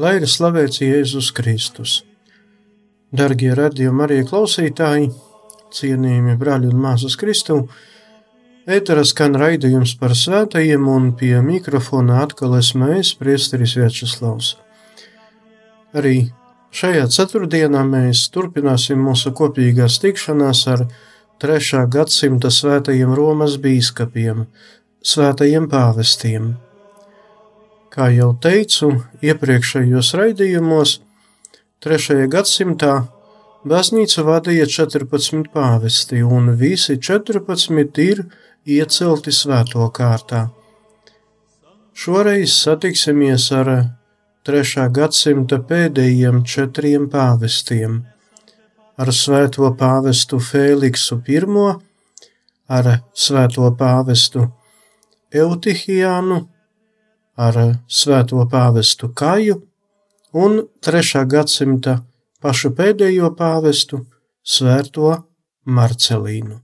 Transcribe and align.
Lai 0.00 0.14
ir 0.16 0.24
slavēts 0.24 0.78
Jēzus 0.80 1.26
Kristus. 1.36 1.98
Darbie 3.12 3.50
radījumi, 3.52 4.00
arī 4.06 4.20
klausītāji, 4.24 5.10
cienījami 5.76 6.38
brāļi 6.40 6.70
un 6.70 6.78
māsas 6.80 7.18
Kristu, 7.20 7.58
ētera 8.64 9.02
skan 9.04 9.36
raidījums 9.42 9.92
par 10.00 10.14
svētajiem, 10.16 10.86
un 10.88 11.10
pie 11.20 11.34
mikrofona 11.44 12.22
atkal 12.22 12.56
esmu 12.56 12.88
es, 12.94 13.10
Priesteris 13.18 13.76
Večeslavs. 13.76 14.54
Arī 15.92 16.30
šajā 16.72 17.04
ceturtdienā 17.18 17.84
mēs 17.90 18.24
turpināsim 18.32 19.04
mūsu 19.04 19.34
kopīgās 19.36 20.00
tikšanās 20.00 20.64
ar 20.78 20.86
3. 21.44 21.84
gadsimta 21.92 22.48
svētajiem 22.48 23.12
Romas 23.20 23.60
bīskapiem, 23.60 24.46
svētajiem 25.04 25.68
pāvestiem. 25.68 26.54
Kā 27.90 28.06
jau 28.14 28.28
teicu 28.38 28.92
iepriekšējos 29.18 30.12
raidījumos, 30.14 30.90
3. 31.82 32.28
gadsimtā 32.30 32.92
baznīcu 33.66 34.22
vadīja 34.28 34.68
14 34.70 35.48
pāvesti, 35.50 36.20
un 36.22 36.52
visi 36.60 36.94
14 37.02 37.98
ir 38.04 38.20
iecelti 38.62 39.34
svēto 39.34 39.88
kārtā. 39.96 40.44
Šoreiz 41.90 42.54
satiksimies 42.60 43.48
ar 43.58 43.72
3. 44.46 44.86
gadsimta 44.94 45.58
pēdējiem 45.58 46.44
četriem 46.46 47.10
pāvestiem- 47.10 47.98
ar 49.02 49.10
svēto 49.10 49.74
pāvestu 49.82 50.38
Fēliksu 50.38 51.20
I, 51.26 51.74
ar 52.68 53.02
svēto 53.26 53.66
pāvestu 53.74 54.46
Eutihijānu, 55.34 56.46
ar 57.40 57.56
svēto 57.88 58.42
pāvestu 58.52 59.08
Kaju 59.16 59.56
un 60.36 60.60
3. 60.84 61.24
gadsimta 61.32 62.00
pašu 62.42 62.74
pēdējo 62.76 63.32
pāvestu 63.38 64.04
Svēto 64.44 65.14
Marcelīnu. 65.64 66.58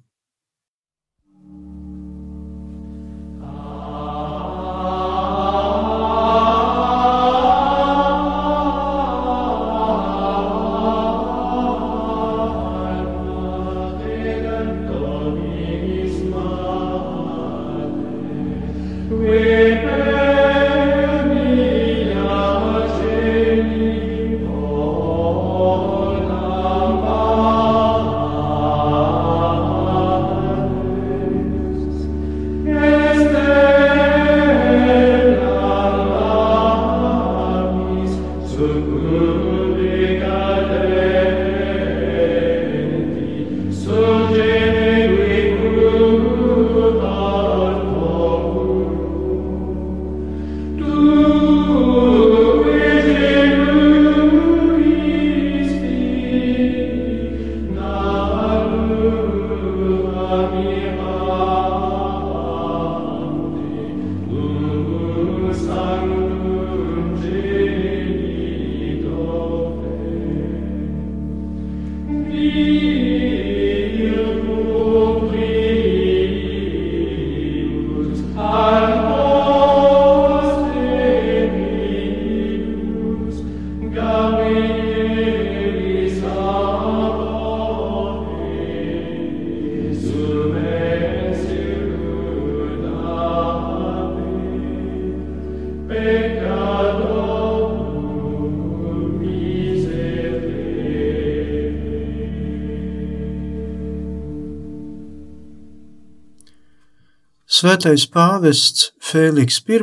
Svētais 107.57 108.03
pāvests 108.13 108.91
Fēliks 109.01 109.63
I 109.65 109.79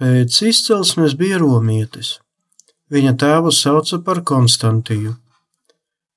pēc 0.00 0.38
izcelsmes 0.48 1.12
bija 1.14 1.36
romietis. 1.38 2.16
Viņa 2.90 3.12
tēvu 3.22 3.52
sauca 3.54 3.98
par 4.06 4.22
Konstantiju. 4.26 5.12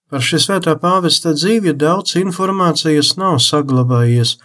Par 0.10 0.24
šī 0.26 0.40
svētā 0.42 0.74
pāvesta 0.82 1.34
dzīvi 1.36 1.76
daudz 1.78 2.16
informācijas 2.18 3.12
nav 3.22 3.38
saglabājies. 3.38 4.40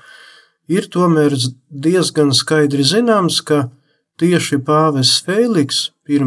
Ir 0.68 0.90
tomēr 0.92 1.38
diezgan 1.70 2.34
skaidri 2.36 2.84
zināms, 2.84 3.40
ka 3.40 3.70
tieši 4.20 4.60
pāvests 4.66 5.24
Fēliks 5.24 5.80
I 6.04 6.20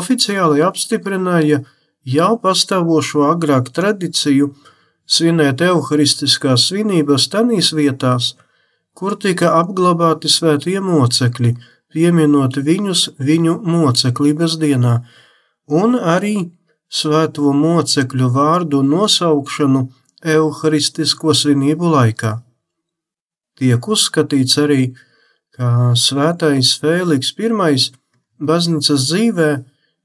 oficiāli 0.00 0.64
apstiprināja 0.64 1.60
jau 2.04 2.32
pastāvošo 2.40 3.28
agrāk 3.34 3.68
tradīciju 3.76 4.54
svinēt 5.06 5.60
evaharistiskās 5.60 6.70
svinības 6.70 7.28
tanīs 7.28 7.74
vietās, 7.76 8.32
kur 8.96 9.16
tika 9.20 9.52
apglabāti 9.60 10.30
svētie 10.32 10.78
mocekļi, 10.80 11.52
pieminot 11.92 12.56
viņus 12.68 13.02
viņu 13.20 13.58
moceklības 13.64 14.56
dienā, 14.62 14.96
un 15.68 15.98
arī 16.00 16.36
svēto 16.88 17.52
mocekļu 17.52 18.30
vārdu 18.32 18.82
nosaukšanu 18.86 19.86
evaharistisko 20.36 21.34
svinību 21.36 21.92
laikā. 21.92 22.32
Tiek 23.56 23.88
uzskatīts 23.88 24.58
arī, 24.60 24.82
ka 25.56 25.94
svētais 25.96 26.74
Fēliks 26.80 27.32
I 27.38 27.48
baznīcas 28.40 29.06
dzīvē 29.08 29.50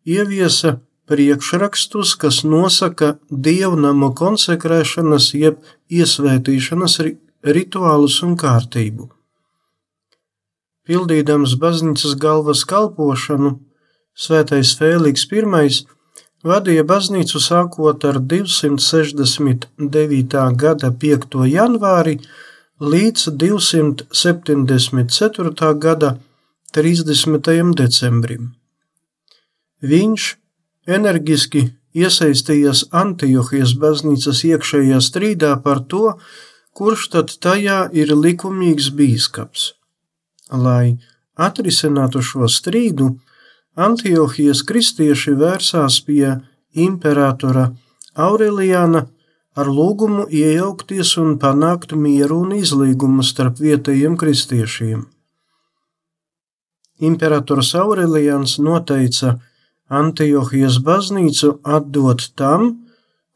ieviesa 0.08 0.80
priekšrakstus, 1.12 2.16
kas 2.16 2.44
nosaka 2.44 3.18
dievnamu 3.30 4.14
konsekrēšanas 4.16 5.34
jeb 5.36 5.60
iesvētīšanas 5.92 7.00
rituālus 7.44 8.24
un 8.26 8.38
kārtību. 8.38 9.10
Pildīdams 10.86 11.56
baznīcas 11.62 12.16
galvas 12.20 12.64
kalpošanu, 12.66 13.60
Svētais 14.12 14.76
Fēliks 14.78 15.26
I 15.32 15.42
vadīja 16.44 16.84
baznīcu 16.84 17.40
sākot 17.40 18.04
ar 18.06 18.20
269. 18.20 20.56
gada 20.64 20.92
5. 20.92 21.48
janvāri 21.48 22.20
līdz 22.82 23.30
274. 23.44 25.74
gada 25.86 26.18
30. 26.74 27.74
decembrim. 27.78 28.52
Viņš 29.82 30.38
enerģiski 30.88 31.72
iesaistījās 31.94 32.86
Antiohijas 32.92 33.74
baznīcas 33.78 34.44
iekšējā 34.48 35.02
strīdā 35.02 35.64
par 35.64 35.80
to, 35.92 36.18
kurš 36.78 37.08
tad 37.16 37.34
tajā 37.44 37.80
ir 37.94 38.14
likumīgs 38.16 38.92
bīskaps. 38.98 39.72
Lai 40.52 40.98
atrisinātu 41.36 42.22
šo 42.24 42.48
strīdu, 42.52 43.16
Antiohijas 43.80 44.66
kristieši 44.68 45.32
vērsās 45.40 46.02
pie 46.04 46.34
imperatora 46.76 47.70
Aureliāna 48.20 49.06
ar 49.56 49.70
lūgumu 49.72 50.26
iejaukties 50.28 51.16
un 51.22 51.38
panākt 51.40 51.96
mieru 51.96 52.42
un 52.46 52.52
izlīgumu 52.58 53.24
starp 53.24 53.60
vietējiem 53.64 54.18
kristiešiem. 54.20 55.06
Imperators 57.02 57.72
Aureliāns 57.76 58.58
noteica 58.60 59.38
Antiohijas 59.90 60.78
baznīcu 60.84 61.58
atdot 61.64 62.28
tam, 62.36 62.68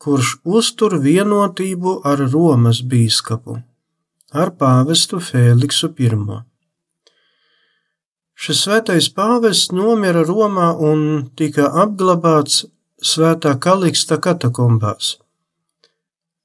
kurš 0.02 0.36
uztur 0.44 0.98
vienotību 1.02 2.00
ar 2.06 2.22
Romas 2.34 2.82
bīskapu, 2.82 3.58
ar 4.34 4.52
pāvestu 4.60 5.22
Fēliksu 5.24 5.92
I. 5.98 6.12
Šis 8.36 8.66
svētais 8.66 9.08
pāvests 9.16 9.72
nomira 9.72 10.26
Romā 10.28 10.74
un 10.76 11.30
tika 11.36 11.70
apglabāts 11.84 12.66
Svētā 13.06 13.54
Kaliksta 13.60 14.18
katakombās. 14.18 15.18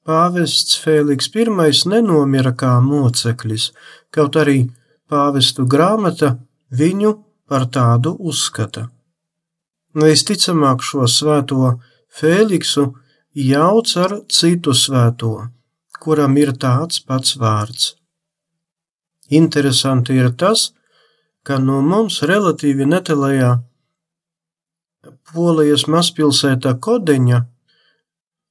Pāvests 0.06 0.78
Fēliks 0.82 1.30
I 1.34 1.46
nenomira 1.90 2.52
kā 2.52 2.80
moceklis, 2.80 3.72
kaut 4.10 4.36
arī 4.36 4.70
pāvestu 5.08 5.66
grāmata 5.66 6.38
viņu 6.70 7.12
par 7.48 7.66
tādu 7.66 8.14
uzskata. 8.18 8.88
Visticamāk 9.94 10.82
šo 10.86 11.06
svēto 11.10 11.80
Fēliksu 12.08 12.92
jauc 13.34 13.96
ar 13.96 14.16
citu 14.28 14.74
svēto, 14.74 15.48
kuram 16.00 16.36
ir 16.36 16.52
tāds 16.58 17.00
pats 17.06 17.36
vārds. 17.38 17.94
Interesanti 19.30 20.16
ir 20.18 20.32
tas, 20.34 20.72
ka 21.46 21.58
no 21.58 21.80
mums 21.82 22.22
relatīvi 22.26 22.86
netālajā 22.86 23.60
Polijas 25.32 25.86
mazpilsētā 25.86 26.74
Kodeņa, 26.82 27.44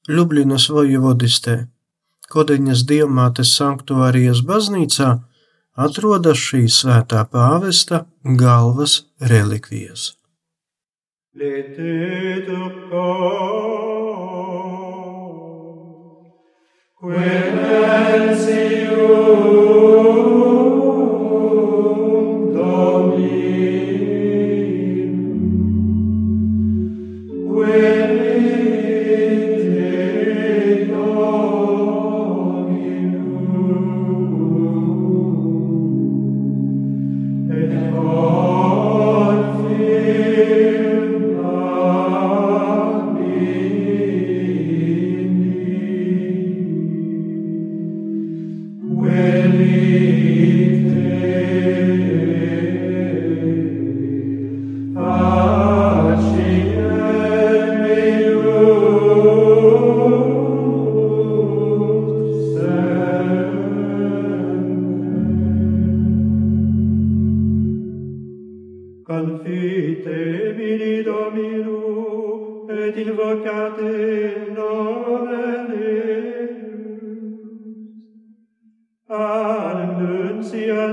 Ljubljanas 0.10 0.70
vojevodistē, 0.72 1.68
Kodeņas 2.32 2.86
dievmātes 2.88 3.52
sanktuārijas 3.58 4.42
baznīcā 4.48 5.10
atrodas 5.76 6.40
šī 6.40 6.64
svētā 6.72 7.26
pāvesta 7.30 8.06
galvas 8.24 9.04
relikvijas. 9.20 10.14
Quem 17.02 17.10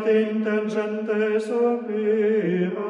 et 0.08 0.31
intelligentes 0.31 1.50
opera 1.50 2.86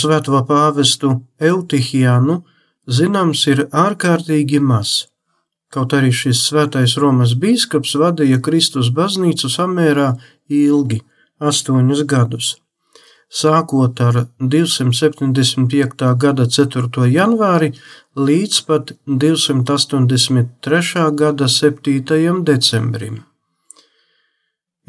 svēto 0.00 0.40
pāvestu 0.48 1.08
Eutihianu 1.50 2.40
zināms 2.98 3.46
ir 3.52 3.58
ārkārtīgi 3.70 4.60
maz. 4.60 4.90
Kaut 5.70 5.92
arī 5.94 6.10
šis 6.10 6.40
svētais 6.48 6.96
Romas 6.98 7.36
bīskaps 7.38 7.94
vadīja 8.00 8.40
Kristus 8.42 8.90
baznīcu 8.90 9.46
samērā 9.52 10.08
ilgi- 10.48 11.00
astoņus 11.50 12.02
gadus. 12.12 12.56
Sākot 13.30 14.00
ar 14.02 14.26
275. 14.40 16.14
gada 16.18 16.46
4. 16.46 17.06
janvāri 17.06 17.72
līdz 18.16 18.66
pat 18.66 18.92
283. 19.06 21.10
gada 21.14 21.48
7. 21.48 22.42
decembrim. 22.42 23.29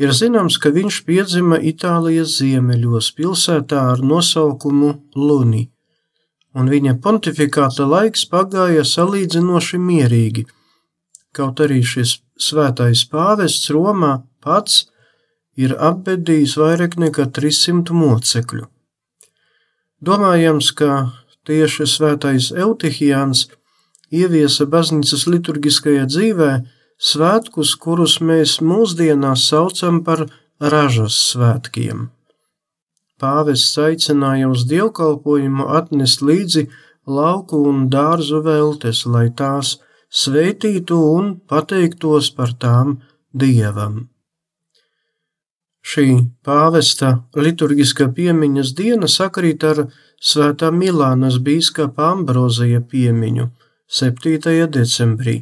Ir 0.01 0.15
zināms, 0.17 0.57
ka 0.57 0.71
viņš 0.73 1.03
piedzima 1.05 1.59
Itālijas 1.71 2.39
ziemeļos, 2.39 3.11
pilsētā 3.17 3.83
ar 3.91 4.01
nosaukumu 4.01 4.95
Luni, 5.13 5.67
un 6.57 6.71
viņa 6.71 6.95
pontifikāta 7.03 7.85
laiks 7.85 8.25
pagāja 8.31 8.81
salīdzinoši 8.87 9.77
mierīgi, 9.77 10.47
kaut 11.37 11.61
arī 11.61 11.83
šis 11.85 12.17
svētais 12.41 13.05
pāvests 13.11 13.69
Romā 13.69 14.15
pats 14.41 14.87
ir 15.55 15.75
apbedījis 15.77 16.57
vairāk 16.57 16.97
nekā 16.97 17.27
300 17.37 17.93
mocekļu. 18.01 18.65
Domājams, 20.01 20.71
ka 20.73 21.11
tieši 21.45 21.85
svētais 21.85 22.49
Eutihijāns 22.57 23.49
ieviesa 24.09 24.65
baznīcas 24.65 25.27
liturgiskajā 25.29 26.07
dzīvē 26.09 26.51
svētkus, 27.01 27.73
kurus 27.81 28.19
mēs 28.21 28.59
mūsdienās 28.61 29.47
saucam 29.49 30.01
par 30.05 30.27
ražas 30.73 31.17
svētkiem. 31.31 32.09
Pāvests 33.21 33.77
aicināja 33.77 34.49
uz 34.49 34.65
dievkalpojumu 34.69 35.67
atnest 35.77 36.23
līdzi 36.25 36.67
lauku 37.05 37.59
un 37.69 37.87
dārzu 37.93 38.41
veltes, 38.45 39.05
lai 39.05 39.27
tās 39.29 39.75
sveitītu 40.09 40.97
un 41.17 41.35
pateiktos 41.49 42.31
par 42.37 42.55
tām 42.63 42.97
dievam. 43.33 44.07
Šī 45.81 46.07
pāvesta 46.45 47.11
liturgiskā 47.33 48.07
piemiņas 48.17 48.73
diena 48.77 49.09
sakrīt 49.09 49.63
ar 49.65 49.87
Svētā 50.21 50.69
Milānas 50.69 51.39
bīskapa 51.41 52.11
Ambrozija 52.13 52.83
piemiņu 52.85 53.47
7. 53.89 54.67
decembrī. 54.69 55.39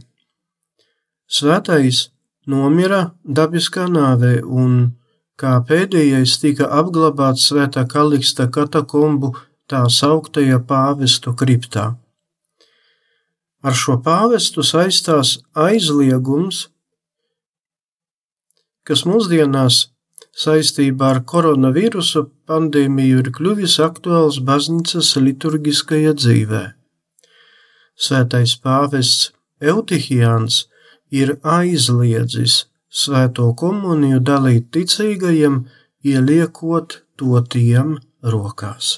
Svētais 1.30 2.08
nomira 2.50 3.12
dabiskā 3.24 3.86
nāvē 3.86 4.40
un 4.42 4.96
kā 5.40 5.60
pēdējais 5.70 6.40
tika 6.42 6.70
apglabāts 6.80 7.46
Svētā 7.52 7.86
Kaliksta 7.92 8.48
katakombu 8.50 9.36
tā 9.70 9.84
sauktajā 9.94 10.58
pāvestu 10.72 11.36
kriptā. 11.38 11.92
Ar 13.62 13.76
šo 13.76 14.00
pāvestu 14.02 14.66
saistās 14.66 15.36
aizliegums, 15.54 16.64
kas 18.88 19.06
mūsdienās 19.06 19.84
saistībā 20.40 21.12
ar 21.14 21.22
koronavirusa 21.30 22.26
pandēmiju 22.50 23.22
ir 23.22 23.32
kļuvis 23.36 23.78
aktuāls 23.86 24.40
baznīcas 24.50 25.14
liturgiskajā 25.22 26.16
dzīvē. 26.18 26.64
Svētais 28.00 28.56
pāvests 28.64 29.30
Eutihijāns 29.60 30.64
ir 31.12 31.36
aizliedzis 31.44 32.64
svēto 32.90 33.52
komuniju 33.62 34.22
dalīt 34.32 34.72
ticīgajiem, 34.76 35.62
ieliekot 36.06 37.02
to 37.20 37.44
tiem 37.54 37.98
rokās. 38.24 38.98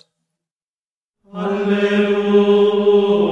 Alleluja! 1.32 3.31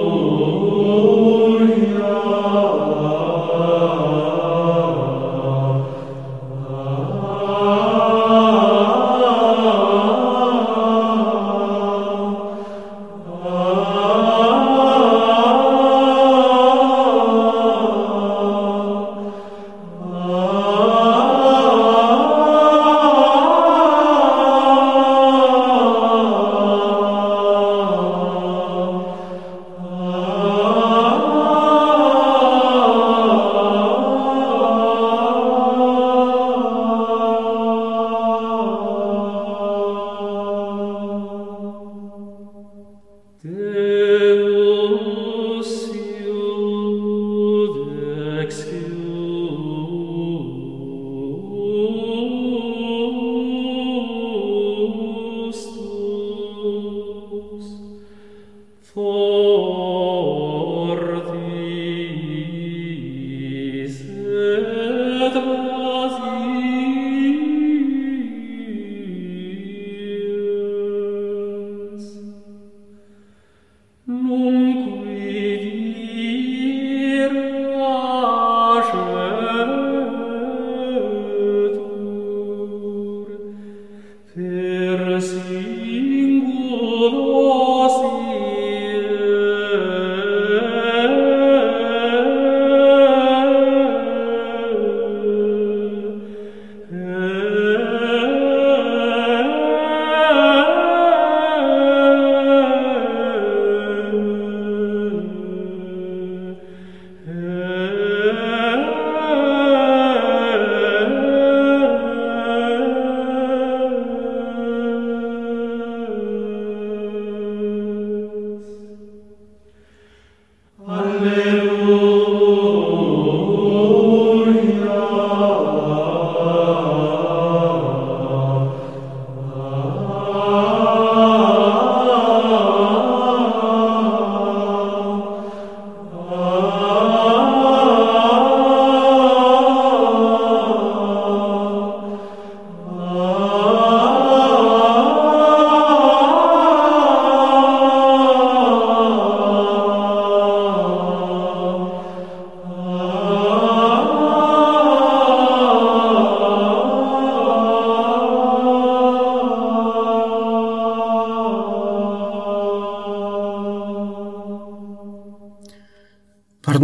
per 84.33 85.21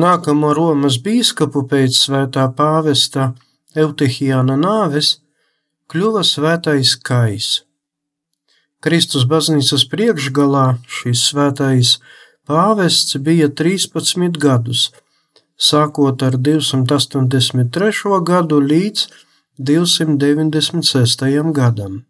nākamo 0.06 0.54
Romas 0.58 0.98
bīskapu 1.02 1.66
pēc 1.72 1.98
svētā 2.06 2.46
pāvesta 2.58 3.32
Eutihijāna 3.84 4.56
nāves 4.60 5.16
kļuva 5.92 6.24
svētais 6.26 6.96
Kais. 7.08 7.48
Kristus 8.86 9.26
baznīcas 9.30 9.86
priekšgalā 9.90 10.66
šis 10.98 11.24
svētais 11.32 11.96
pāvests 12.46 13.18
bija 13.28 13.50
13 13.62 14.38
gadus, 14.46 14.92
sākot 15.58 16.22
ar 16.28 16.38
283. 16.50 18.20
gadu 18.30 18.62
līdz 18.62 19.08
296. 19.58 21.52
gadam. 21.60 22.04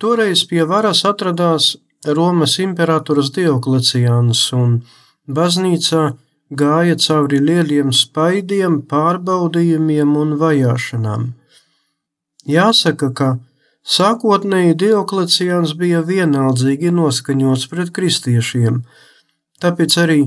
Toreiz 0.00 0.46
pie 0.48 0.64
varas 0.66 1.04
atradās 1.06 1.76
Romas 2.06 2.58
imperators 2.62 3.30
Diokleciāns 3.36 4.48
un 4.56 4.80
baznīcā 5.28 6.04
gāja 6.58 6.96
cauri 7.00 7.40
lieliem 7.40 7.92
spaidiem, 7.92 8.82
pārbaudījumiem 8.90 10.16
un 10.18 10.36
vajāšanām. 10.40 11.32
Jāsaka, 12.48 13.10
ka 13.14 13.28
sākotnēji 13.86 14.76
Diokleciāns 14.82 15.74
bija 15.78 16.02
vienaldzīgi 16.06 16.92
noskaņots 16.94 17.68
pret 17.70 17.92
kristiešiem, 17.94 18.82
tāpēc 19.62 19.98
arī 20.04 20.20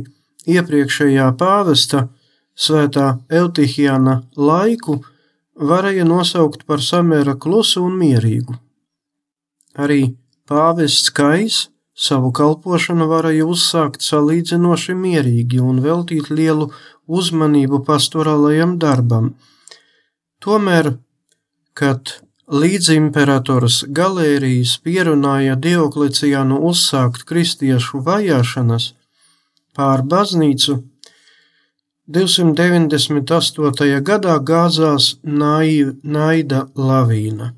iepriekšējā 0.47 1.31
pāvesta, 1.39 2.07
svētā 2.55 3.17
Eutihijāna 3.29 4.21
laiku, 4.37 5.01
varēja 5.55 6.05
nosaukt 6.07 6.65
par 6.65 6.83
samēra 6.83 7.35
klusu 7.39 7.83
un 7.83 7.97
mierīgu. 7.99 8.55
Arī 9.75 10.15
pāvests 10.47 11.11
Kais 11.11 11.65
Savu 11.95 12.33
kalpošanu 12.35 13.07
varēja 13.07 13.45
uzsākt 13.47 14.03
salīdzinoši 14.03 14.95
mierīgi 14.99 15.61
un 15.63 15.79
veltīt 15.83 16.27
lielu 16.29 16.67
uzmanību 17.07 17.79
pastorālajam 17.87 18.75
darbam. 18.79 19.29
Tomēr, 20.43 20.97
kad 21.73 22.17
līdzimperators 22.51 23.85
Galērijas 23.95 24.75
pierunāja 24.83 25.55
Diokleciānu 25.55 26.59
uzsākt 26.69 27.23
kristiešu 27.29 28.03
vajāšanas 28.03 28.91
pār 29.75 30.03
baznīcu, 30.03 30.81
298. 32.07 34.01
gadā 34.05 34.35
gāzās 34.45 35.15
naida 35.23 36.67
lavīna. 36.75 37.55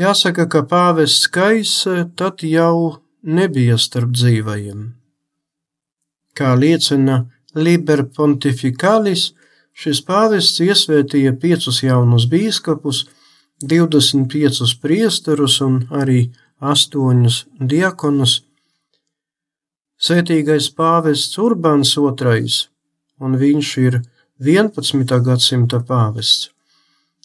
Jāsaka, 0.00 0.46
ka 0.48 0.62
pāvests 0.64 1.28
Kais 1.28 1.70
tad 2.16 2.40
jau 2.46 3.00
nebija 3.20 3.76
starp 3.76 4.14
dzīvajiem. 4.16 4.84
Kā 6.32 6.54
liecina 6.56 7.16
Liber 7.52 8.06
Pontificalis, 8.16 9.34
šis 9.76 10.00
pāvests 10.06 10.62
iesvētīja 10.64 11.34
piecus 11.42 11.82
jaunus 11.84 12.24
bīskapus, 12.32 13.02
25 13.72 14.70
priesterus 14.80 15.58
un 15.66 15.82
arī 16.02 16.20
astoņus 16.72 17.42
diakonus. 17.72 18.38
Sētīgais 20.00 20.70
pāvests 20.80 21.36
Urbāns 21.44 21.92
II, 21.98 22.56
un 23.20 23.36
viņš 23.44 23.74
ir 23.84 24.00
11. 24.48 25.20
gadsimta 25.28 25.82
pāvests 25.84 26.48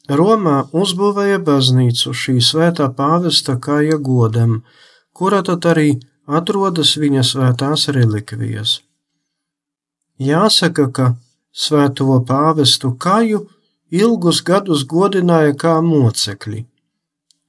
Romā 0.10 0.58
uzbūvēja 0.70 1.40
baznīcu 1.42 2.14
šī 2.14 2.36
svētā 2.42 2.92
pāvesta 2.94 3.56
kāja 3.58 3.98
godam, 3.98 4.60
kurā 5.14 5.42
tad 5.42 5.66
arī 5.66 5.96
atrodas 6.28 6.94
viņa 7.02 7.24
svētās 7.26 7.88
relikvijas. 7.90 8.82
Jāsaka, 10.22 10.86
ka 10.92 11.08
svēto 11.52 12.20
pāvestu 12.28 12.94
kāju 12.96 13.48
ilgus 13.90 14.44
gadus 14.46 14.86
godināja 14.86 15.56
kā 15.58 15.82
mocekļi. 15.82 16.66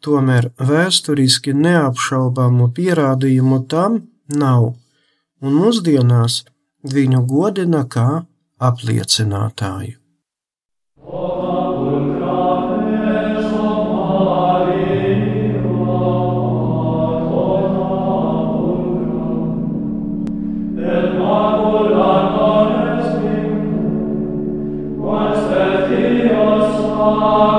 Tomēr 0.00 0.50
vēsturiski 0.56 1.52
neapšaubāmu 1.52 2.70
pierādījumu 2.72 3.60
tam 3.68 4.00
nav, 4.32 4.72
un 5.42 5.60
mūsdienās 5.60 6.44
viņu 6.86 7.22
godina 7.26 7.84
kā 7.84 8.24
apliecinātāju. 8.56 10.05
Oh. 27.18 27.55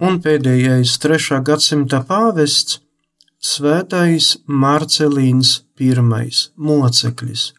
Un 0.00 0.20
pēdējais 0.24 0.96
trešā 1.02 1.40
gadsimta 1.44 2.00
pāvests 2.08 2.80
Svētais 3.40 4.34
Marcelīns 4.44 5.62
I 5.80 5.94
moceklis. 6.60 7.52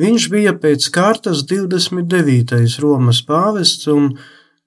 Viņš 0.00 0.28
bija 0.32 0.54
pēc 0.56 0.86
kārtas 0.88 1.42
29. 1.44 2.80
Romas 2.80 3.20
pāvests 3.28 3.90
un 3.92 4.16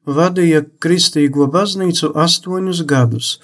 vadīja 0.06 0.62
kristīgo 0.78 1.48
baznīcu 1.50 2.12
astoņus 2.14 2.84
gadus, 2.86 3.40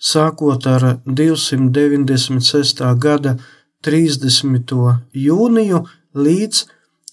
sākot 0.00 0.66
ar 0.66 0.96
296. 1.04 2.80
gada 2.96 3.36
30. 3.84 4.72
jūniju 5.12 5.82
līdz 6.16 6.64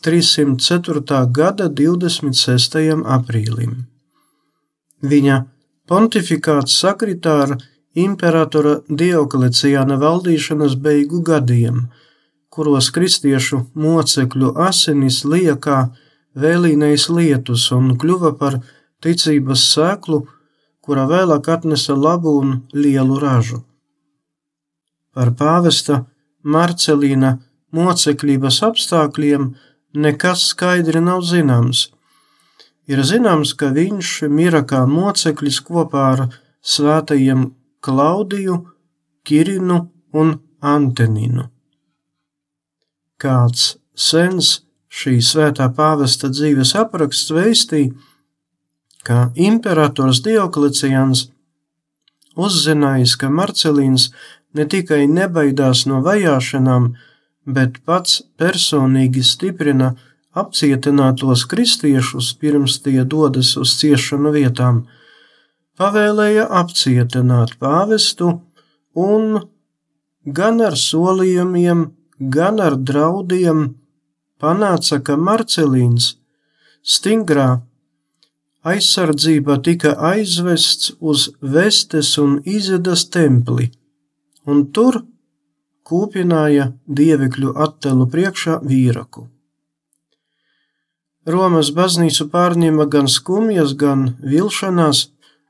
304. 0.07 1.27
gada 1.35 1.67
26. 1.67 3.03
aprīlim. 3.03 3.94
Viņa 5.05 5.41
pontifikāts 5.89 6.79
sakritā 6.81 7.35
ar 7.45 7.55
imperatora 8.05 8.79
Diokleciāna 8.89 9.97
valdīšanas 10.01 10.75
beigu 10.85 11.21
gadiem, 11.29 11.85
kuros 12.49 12.89
kristiešu 12.95 13.61
mocekļu 13.85 14.53
asinis 14.67 15.23
liekā 15.27 15.79
vēlīnais 16.35 17.07
lietus 17.09 17.69
un 17.75 17.93
kļuva 17.99 18.33
par 18.39 18.59
ticības 19.03 19.67
sēklu, 19.75 20.25
kura 20.81 21.05
vēlāk 21.09 21.49
atnesa 21.49 21.95
labu 21.97 22.35
un 22.41 22.59
lielu 22.73 23.19
ražu. 23.21 23.63
Par 25.15 25.31
pāvesta 25.39 26.03
Marcelīna 26.43 27.37
mocekļības 27.73 28.61
apstākļiem 28.69 29.47
nekas 30.05 30.49
skaidri 30.51 31.01
nav 31.01 31.23
zināms, 31.25 31.89
Ir 32.85 33.01
zināms, 33.01 33.55
ka 33.57 33.71
viņš 33.73 34.09
mira 34.29 34.61
kā 34.67 34.83
moceklis 34.85 35.57
kopā 35.65 36.03
ar 36.13 36.21
svētajiem 36.61 37.47
Klaudiju, 37.85 38.59
Kirinu 39.25 39.79
un 40.13 40.35
Anteninu. 40.61 41.47
Kāds 43.21 43.75
sens 43.95 44.59
šī 44.91 45.17
svētā 45.23 45.67
pāvesta 45.73 46.29
dzīves 46.29 46.75
apraksts 46.77 47.33
veistīja, 47.33 47.93
ka 49.05 49.29
imperators 49.35 50.21
Dioklecians 50.25 51.27
uzzinājis, 52.35 53.15
ka 53.19 53.29
Marcelīns 53.29 54.09
ne 54.55 54.65
tikai 54.69 55.05
nebaidās 55.11 55.85
no 55.89 56.01
vajāšanām, 56.05 56.93
bet 57.45 57.81
pats 57.85 58.21
personīgi 58.39 59.23
stiprina 59.23 59.93
apcietinātos 60.35 61.45
kristiešus 61.51 62.33
pirms 62.41 62.79
tie 62.83 63.03
dodas 63.07 63.53
uz 63.61 63.75
ciešanu 63.79 64.33
vietām, 64.35 64.83
pavēlēja 65.79 66.47
apcietināt 66.61 67.55
pāvestu 67.59 68.31
un 68.95 69.39
gan 70.25 70.61
ar 70.63 70.75
solījumiem, 70.79 71.87
gan 72.19 72.59
ar 72.63 72.75
draudiem 72.75 73.67
panāca, 74.41 74.99
ka 74.99 75.15
Marcelīns 75.15 76.15
stingrā 76.83 77.49
aizsardzība 78.65 79.59
tika 79.65 79.93
aizvests 80.11 80.95
uz 80.99 81.29
Vestes 81.41 82.15
un 82.21 82.39
Izedas 82.45 83.05
templi, 83.13 83.69
un 84.45 84.65
tur 84.73 85.03
kūpināja 85.85 86.71
dievekļu 86.99 87.53
attēlu 87.67 88.09
priekšā 88.09 88.59
vīraku. 88.65 89.29
Romas 91.25 91.71
baznīcu 91.73 92.27
pārņēma 92.29 92.85
gan 92.93 93.07
skumjas, 93.09 93.73
gan 93.73 94.11
vilšanās, 94.21 95.07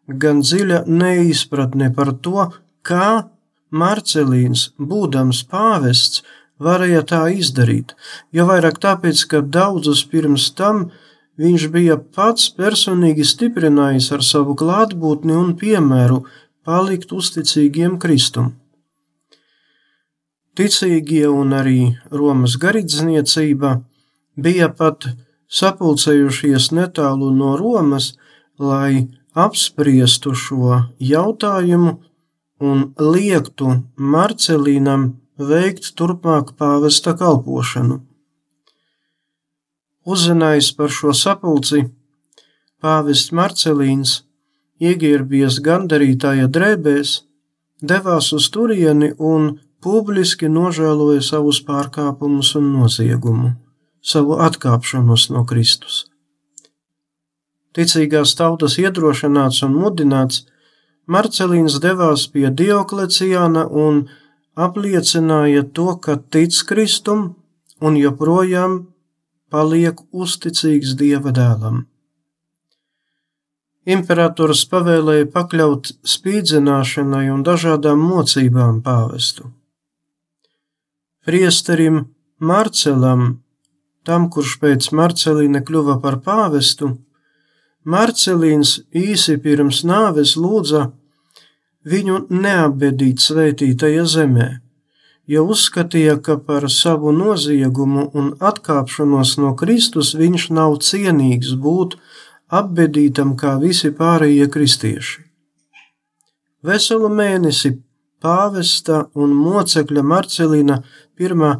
gan 0.08 0.40
dziļa 0.46 0.86
neizpratne 0.88 1.92
par 1.96 2.14
to, 2.24 2.50
kā 2.86 3.28
Marcelīns, 3.76 4.70
būdams 4.80 5.42
pāvests, 5.52 6.24
varēja 6.64 7.02
tā 7.10 7.22
izdarīt, 7.36 7.92
jo 8.32 8.46
vairāk 8.48 8.80
tāpēc, 8.80 9.26
ka 9.28 9.42
daudzus 9.42 10.06
pirms 10.08 10.48
tam 10.56 10.86
viņš 11.42 11.68
bija 11.74 11.98
pats 12.00 12.48
personīgi 12.56 13.26
stiprinājis 13.28 14.12
ar 14.16 14.24
savu 14.24 14.56
klātbūtni 14.56 15.36
un 15.36 15.52
piemēru 15.60 16.22
palikt 16.64 17.12
uzticīgiem 17.12 18.00
Kristum. 18.00 18.54
Ticīgie 20.56 21.28
un 21.28 21.52
arī 21.52 21.80
Romas 22.16 22.56
garīdzniecība 22.56 23.76
bija 24.40 24.70
pat 24.72 25.10
sapulcējušies 25.56 26.72
netālu 26.76 27.32
no 27.36 27.56
Romas, 27.60 28.14
lai 28.60 29.08
apspriestu 29.36 30.34
šo 30.36 30.82
jautājumu 31.00 31.96
un 32.64 32.84
liektu 33.00 33.72
Marcelīnam 34.00 35.08
veikt 35.38 35.92
turpmāk 36.00 36.56
pāvesta 36.60 37.16
kalpošanu. 37.20 38.00
Uzzinājis 40.06 40.72
par 40.78 40.92
šo 40.94 41.16
sapulci, 41.18 41.82
pāvests 42.82 43.34
Marcelīns, 43.34 44.20
iegērbies 44.80 45.60
gandarītāja 45.66 46.48
drēbēs, 46.48 47.16
devās 47.82 48.32
uz 48.38 48.48
turieni 48.54 49.12
un 49.18 49.56
publiski 49.82 50.50
nožēloja 50.50 51.24
savus 51.26 51.62
pārkāpumus 51.66 52.54
un 52.60 52.72
noziegumu, 52.78 53.56
savu 54.06 54.38
atkāpšanos 54.48 55.30
no 55.34 55.46
Kristus. 55.50 56.04
Ticīgās 57.76 58.36
tautas 58.40 58.78
iedrošināts 58.80 59.64
un 59.68 59.74
mudināts, 59.76 60.46
Marcelīns 61.06 61.76
devās 61.84 62.24
pie 62.34 62.50
Diokleciāna 62.50 63.66
un 63.70 64.06
apliecināja 64.56 65.66
to, 65.78 65.92
ka 66.02 66.16
tic 66.34 66.56
Kristum 66.70 67.28
un 67.82 68.00
joprojām 68.00 68.80
paliek 69.54 70.02
uzticīgs 70.12 70.96
Dieva 70.98 71.34
dēlam. 71.36 71.84
Imperators 73.86 74.64
pavēlēja 74.72 75.28
pakļaut 75.30 75.92
spīdzināšanai 76.10 77.28
un 77.30 77.44
dažādām 77.46 78.02
mocībām 78.02 78.82
pāvestu. 78.82 79.52
Priesterim 81.26 82.08
Marcelam, 82.42 83.45
tam, 84.06 84.30
kurš 84.30 84.58
pēc 84.62 84.92
Marcelīna 84.96 85.62
kļuva 85.66 86.00
par 86.04 86.20
pāvestu, 86.26 86.96
Marcelīns 87.86 88.80
īsi 88.98 89.38
pirms 89.42 89.84
nāves 89.86 90.34
lūdza 90.42 90.88
viņu 91.86 92.26
neapbedīt 92.34 93.22
svētītajā 93.22 94.06
zemē, 94.10 94.48
jo 95.30 95.44
uzskatīja, 95.54 96.18
ka 96.26 96.38
par 96.48 96.66
savu 96.74 97.14
noziegumu 97.14 98.08
un 98.14 98.32
atkāpšanos 98.52 99.36
no 99.42 99.54
Kristus 99.60 100.16
viņš 100.18 100.50
nav 100.58 100.80
cienīgs 100.88 101.54
būt 101.62 101.98
apbedītam 102.50 103.36
kā 103.38 103.56
visi 103.62 103.92
pārējie 103.94 104.50
kristieši. 104.54 105.22
Veselu 106.66 107.10
mēnesi 107.14 107.76
pāvesta 108.22 109.04
un 109.14 109.34
mocekļa 109.38 110.02
Marcelīna 110.02 110.80
pirmā 111.18 111.52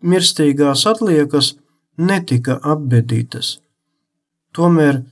mirstīgās 0.00 0.86
atliekas 0.88 1.52
netika 1.98 2.58
apbedītas. 2.62 3.58
Tomēr 4.54 5.02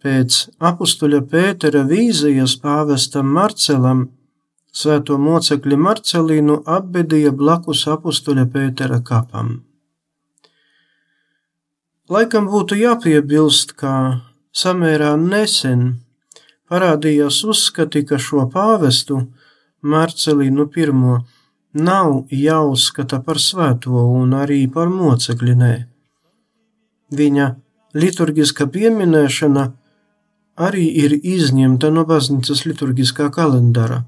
pēc 0.00 0.46
apustuļa 0.70 1.20
Pētera 1.32 1.84
vīzijas 1.88 2.56
pāvestam 2.62 3.28
Marcelam 3.36 4.08
Svēto 4.70 5.16
mocekļu 5.18 5.76
Marcelīnu 5.82 6.60
apbedīja 6.70 7.32
blakus 7.34 7.88
apustuļa 7.90 8.44
Pētera 8.52 9.00
kapam. 9.02 9.64
Laikam 12.10 12.46
būtu 12.50 12.78
jāpiebilst, 12.78 13.74
ka 13.74 13.92
samērā 14.54 15.16
nesen 15.18 15.82
parādījās 16.70 17.42
uzskati, 17.50 18.04
ka 18.06 18.18
šo 18.18 18.46
pāvestu 18.54 19.24
Marcelīnu 19.82 20.70
I 20.76 20.86
nav 21.82 22.26
jāuzskata 22.30 23.22
par 23.26 23.38
svēto 23.38 24.06
un 24.22 24.34
arī 24.34 24.66
par 24.70 24.88
mocekli 24.88 25.54
nē. 25.54 25.89
Viņa 27.10 27.46
liturgiska 27.94 28.66
pieminēšana 28.70 29.66
arī 30.60 30.86
ir 31.02 31.16
izņemta 31.16 31.90
no 31.90 32.04
baznīcas 32.06 32.64
liturgiskā 32.68 33.30
kalendāra. 33.34 34.04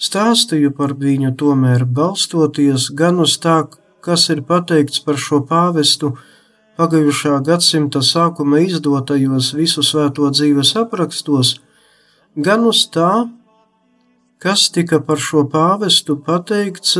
Stāstīju 0.00 0.72
par 0.76 0.94
viņu 0.98 1.32
tomēr 1.38 1.84
balstoties 1.86 2.90
gan 2.98 3.20
uz 3.24 3.36
tā, 3.42 3.62
kas 4.04 4.28
ir 4.32 4.42
pateikts 4.48 5.00
par 5.04 5.20
šo 5.20 5.40
pāvestu 5.48 6.14
pagājušā 6.78 7.38
gadsimta 7.46 8.02
sākuma 8.02 8.60
izdotajos 8.64 9.52
visu 9.54 9.84
svēto 9.86 10.28
dzīves 10.34 10.74
aprakstos, 10.80 11.54
gan 12.34 12.66
uz 12.68 12.84
tā, 12.90 13.28
kas 14.42 14.68
tika 14.74 15.00
par 15.00 15.22
šo 15.22 15.46
pāvestu 15.50 16.18
pateikts 16.26 16.98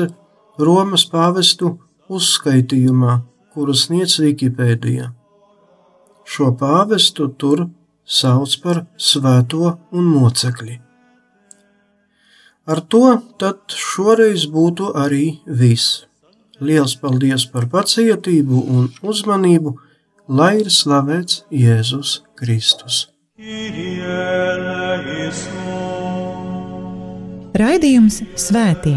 Romas 0.58 1.02
pāvestu 1.10 1.74
uzskaitījumā, 2.08 3.18
kuru 3.54 3.74
sniedz 3.74 4.18
Wikipēdija. 4.22 5.10
Šo 6.24 6.50
pāvestu 6.58 7.28
tur 7.38 7.68
sauc 8.04 8.56
par 8.62 8.84
svēto 8.96 9.76
un 9.92 10.08
mocekli. 10.10 10.80
Ar 12.66 12.80
to 12.80 13.04
tad 13.40 13.76
šoreiz 13.76 14.46
būtu 14.50 14.90
arī 14.96 15.24
viss. 15.46 16.04
Liels 16.64 16.94
paldies 16.96 17.44
par 17.52 17.66
pacietību 17.68 18.62
un 18.76 18.86
uzmanību, 19.02 19.74
lai 20.28 20.54
ir 20.62 20.70
slavēts 20.72 21.42
Jēzus 21.52 22.22
Kristus. 22.40 23.04
Raidījums 27.54 28.22
Svētie. 28.40 28.96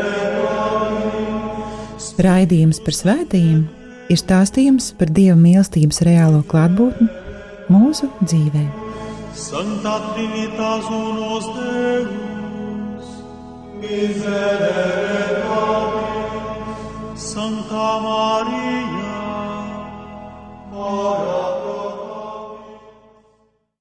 Raidījums 2.19 2.81
par 2.83 2.95
svētījumiem 2.97 3.61
ir 4.11 4.19
stāstījums 4.19 4.91
par 4.99 5.11
Dieva 5.15 5.37
mīlestības 5.39 6.01
reālo 6.07 6.41
klātbūtni 6.51 7.07
mūsu 7.71 8.09
dzīvēm. 8.25 8.71
Santa 9.37 9.93
Trinitas 10.11 10.89
unos 10.91 11.47
Deus 11.55 13.07
miserere 13.79 15.39
Domini 15.45 17.15
Santa 17.15 17.87
Maria, 18.03 19.15
ora 20.75 21.60